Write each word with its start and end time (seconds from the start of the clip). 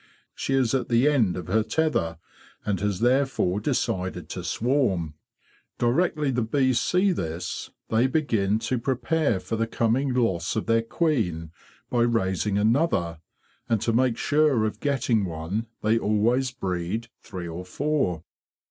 She 0.33 0.55
is 0.55 0.73
at 0.73 0.89
the 0.89 1.07
end 1.07 1.37
of 1.37 1.45
her 1.45 1.61
tether, 1.61 2.17
and 2.65 2.79
has 2.79 3.01
therefore 3.01 3.59
decided 3.59 4.29
to 4.29 4.43
swarm. 4.43 5.13
Directly 5.77 6.31
the 6.31 6.41
bees 6.41 6.79
see 6.79 7.11
this 7.11 7.69
they 7.89 8.07
begin 8.07 8.57
to 8.65 8.79
prepare 8.79 9.39
for 9.39 9.57
the 9.57 9.67
coming 9.67 10.11
loss 10.11 10.55
of 10.55 10.65
their 10.65 10.81
queen 10.81 11.51
by 11.91 12.01
raising 12.01 12.57
another, 12.57 13.19
and 13.69 13.79
to 13.81 13.93
make 13.93 14.17
sure 14.17 14.65
of 14.65 14.79
getting 14.79 15.23
one 15.23 15.67
they 15.83 15.99
always 15.99 16.49
breed 16.49 17.09
three 17.21 17.47
or 17.47 17.63
four." 17.63 18.23